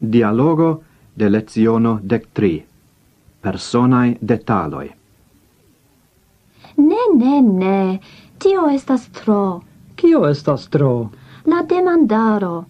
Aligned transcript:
Dialogo 0.00 0.82
de 1.14 1.28
leziono 1.28 1.98
dec 2.02 2.26
tri. 2.32 2.64
Personae 3.40 4.16
detaloi. 4.20 4.88
Ne, 6.76 7.02
ne, 7.16 7.40
ne. 7.42 8.00
Tio 8.38 8.66
estas 8.72 9.10
tro. 9.12 9.60
Kio 9.94 10.24
estas 10.28 10.68
tro? 10.68 11.10
La 11.44 11.60
demandaro. 11.68 12.64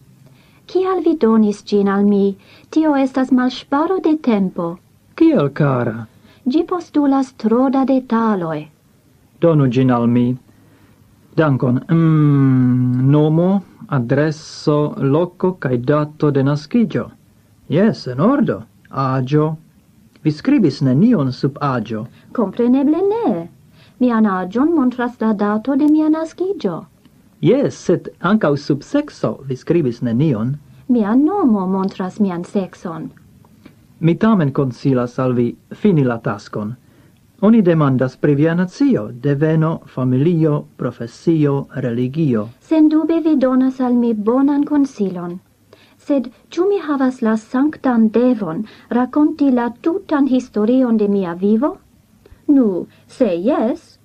Kial 0.66 1.02
vi 1.04 1.14
donis 1.16 1.62
gin 1.64 1.88
al 1.88 2.04
mi? 2.04 2.34
Tio 2.70 2.96
estas 2.96 3.30
malsparo 3.30 4.00
de 4.02 4.16
tempo. 4.18 4.78
Kiel, 5.14 5.52
cara? 5.52 6.06
Gi 6.46 6.64
postulas 6.64 7.32
tro 7.36 7.68
da 7.70 7.84
detaloi. 7.84 8.66
Donu 9.38 9.70
gin 9.70 9.90
al 9.90 10.08
mi. 10.08 10.36
Dankon. 11.36 11.80
Mm, 11.92 13.08
nomo, 13.10 13.62
adresso, 13.86 14.94
loco, 14.98 15.54
cae 15.58 15.78
dato 15.78 16.30
de 16.30 16.42
nascigio. 16.42 17.10
Yes, 17.70 18.06
en 18.06 18.20
ordo. 18.20 18.62
Agio. 18.88 19.56
Vi 20.22 20.30
scribis 20.30 20.80
nenion 20.80 21.32
sub 21.32 21.58
agio. 21.60 22.06
Compreneble 22.32 22.98
ne. 22.98 23.48
Mian 23.98 24.26
agion 24.26 24.74
montras 24.74 25.20
la 25.20 25.32
dato 25.32 25.76
de 25.76 25.86
mia 25.86 26.08
nascigio. 26.08 26.86
Yes, 27.40 27.76
sed 27.76 28.08
ancau 28.20 28.56
sub 28.56 28.82
sexo 28.82 29.38
vi 29.46 29.56
scribis 29.56 30.00
nenion. 30.02 30.56
Mia 30.88 31.14
nomo 31.14 31.66
montras 31.66 32.18
mian 32.18 32.44
sexon. 32.44 33.10
Mi 34.00 34.14
tamen 34.14 34.50
consilas 34.52 35.18
al 35.18 35.32
vi 35.32 35.56
fini 35.70 36.02
la 36.02 36.18
tascon. 36.18 36.74
Oni 37.40 37.62
demandas 37.62 38.16
pri 38.16 38.34
via 38.34 38.54
nazio, 38.54 39.12
deveno, 39.12 39.80
familio, 39.86 40.64
professio, 40.76 41.68
religio. 41.74 42.48
Sen 42.60 42.88
dube 42.88 43.20
vi 43.20 43.36
donas 43.36 43.80
al 43.80 43.94
mi 43.94 44.12
bonan 44.14 44.64
consilon 44.64 45.38
sed 46.10 46.26
ciu 46.50 46.66
mi 46.66 46.78
havas 46.82 47.20
la 47.22 47.36
sanctan 47.36 48.08
devon 48.14 48.64
raconti 48.96 49.50
la 49.58 49.68
tutan 49.82 50.26
historion 50.26 50.96
de 50.96 51.06
mia 51.08 51.34
vivo? 51.34 51.76
Nu, 52.48 52.86
se 53.06 53.28
yes. 53.48 53.98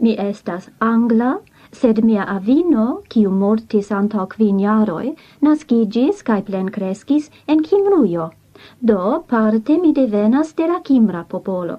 mi 0.00 0.16
estas 0.18 0.68
angla, 0.78 1.38
sed 1.72 2.04
mia 2.04 2.26
avino, 2.34 3.02
kiu 3.08 3.30
mortis 3.30 3.90
antau 3.90 4.26
quin 4.26 4.60
jaroi, 4.60 5.14
nascigis 5.40 6.22
cae 6.22 6.42
plen 6.42 6.68
crescis 6.76 7.30
en 7.46 7.62
Kimrujo. 7.62 8.30
Do, 8.80 9.24
parte 9.28 9.78
mi 9.78 9.92
devenas 9.92 10.54
de 10.54 10.68
la 10.68 10.80
Kimra 10.80 11.24
popolo. 11.24 11.78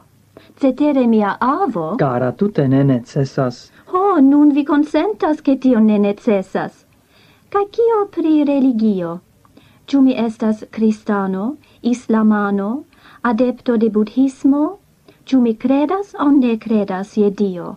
Cetere 0.59 1.07
mia 1.07 1.37
avo... 1.39 1.95
Cara, 1.97 2.31
tute 2.31 2.67
ne 2.67 2.83
necessas. 2.83 3.71
Ho, 3.93 4.19
nun 4.19 4.53
vi 4.53 4.63
consentas 4.63 5.41
che 5.41 5.57
tio 5.57 5.79
ne 5.79 5.97
necessas. 5.97 6.85
Ca 7.49 7.67
cio 7.69 8.07
pri 8.09 8.43
religio? 8.43 9.19
Ciu 9.91 9.99
mi 10.01 10.13
estas 10.17 10.63
cristano, 10.71 11.57
islamano, 11.81 12.83
adepto 13.21 13.73
de 13.77 13.89
budhismo, 13.89 14.77
ciu 15.25 15.41
mi 15.41 15.51
credas 15.55 16.13
o 16.19 16.29
ne 16.31 16.53
credas 16.57 17.17
je 17.17 17.29
Dio. 17.29 17.75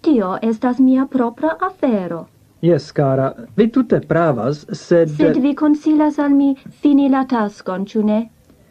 Tio 0.00 0.38
estas 0.42 0.80
mia 0.80 1.06
propra 1.06 1.52
afero. 1.60 2.26
Yes, 2.60 2.90
cara, 2.92 3.28
vi 3.56 3.68
tutte 3.70 4.00
pravas, 4.00 4.66
sed... 4.72 5.14
Sed 5.14 5.38
vi 5.38 5.54
consilas 5.54 6.18
al 6.18 6.34
mi 6.34 6.56
fini 6.80 7.08
la 7.08 7.24
tascon, 7.24 7.86
ciu 7.86 8.02
ne? 8.02 8.18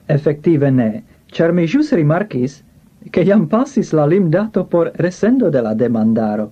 Effective 0.08 0.72
ne, 0.72 1.04
char 1.32 1.54
mi 1.54 1.68
jus 1.68 1.94
rimarcis 1.94 2.64
che 3.12 3.24
jam 3.24 3.48
passis 3.48 3.94
la 3.94 4.06
limdato 4.06 4.66
por 4.66 4.92
resendo 4.96 5.50
de 5.50 5.62
la 5.62 5.74
demandaro. 5.74 6.52